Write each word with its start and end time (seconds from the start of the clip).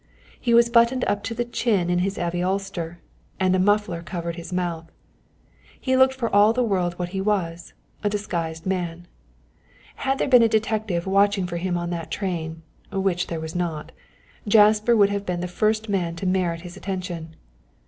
He 0.39 0.55
was 0.55 0.67
buttoned 0.71 1.05
up 1.05 1.21
to 1.25 1.35
the 1.35 1.45
chin 1.45 1.87
in 1.91 1.99
his 1.99 2.15
heavy 2.17 2.41
ulster, 2.41 2.97
and 3.39 3.55
a 3.55 3.59
muffler 3.59 4.01
covered 4.01 4.35
his 4.35 4.51
mouth. 4.51 4.91
He 5.79 5.95
looked 5.95 6.15
for 6.15 6.27
all 6.33 6.53
the 6.53 6.63
world 6.63 6.95
what 6.97 7.09
he 7.09 7.21
was 7.21 7.73
a 8.03 8.09
disguised 8.09 8.65
man. 8.65 9.07
Had 9.97 10.17
there 10.17 10.27
been 10.27 10.41
a 10.41 10.49
detective 10.49 11.05
watching 11.05 11.45
for 11.45 11.57
him 11.57 11.77
on 11.77 11.91
that 11.91 12.09
train 12.09 12.63
which 12.91 13.27
there 13.27 13.39
was 13.39 13.53
not 13.53 13.91
Jasper 14.47 14.97
would 14.97 15.11
have 15.11 15.23
been 15.23 15.41
the 15.41 15.47
first 15.47 15.87
man 15.87 16.15
to 16.15 16.25
merit 16.25 16.61
his 16.61 16.75
attention. 16.75 17.35